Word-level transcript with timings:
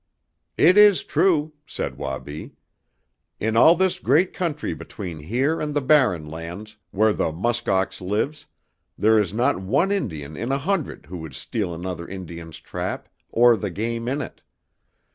"It 0.57 0.79
is 0.79 1.03
true," 1.03 1.53
said 1.67 1.95
Wabi. 1.95 2.53
"In 3.39 3.55
all 3.55 3.75
this 3.75 3.99
great 3.99 4.33
country 4.33 4.73
between 4.73 5.19
here 5.19 5.61
and 5.61 5.75
the 5.75 5.79
Barren 5.79 6.25
Lands, 6.27 6.75
where 6.89 7.13
the 7.13 7.31
musk 7.31 7.69
ox 7.69 8.01
lives, 8.01 8.47
there 8.97 9.19
is 9.19 9.31
not 9.31 9.59
one 9.61 9.91
Indian 9.91 10.35
in 10.35 10.51
a 10.51 10.57
hundred 10.57 11.05
who 11.05 11.17
would 11.17 11.35
steal 11.35 11.71
another 11.71 12.07
Indian's 12.07 12.59
trap, 12.59 13.09
or 13.29 13.55
the 13.55 13.69
game 13.69 14.07
in 14.07 14.21
it. 14.23 14.41